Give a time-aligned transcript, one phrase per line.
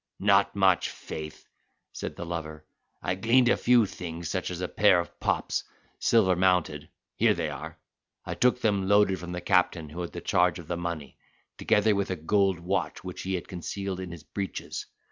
[0.19, 1.47] "Not much, faith,"
[1.93, 2.65] said the lover;
[3.03, 5.63] "I gleaned a few things, such as a pair of pops,
[5.99, 7.77] silver mounted (here they are):
[8.25, 11.19] I took them loaded from the captain who had the charge of the money,
[11.59, 14.87] together with a gold watch which he had concealed in his breeches.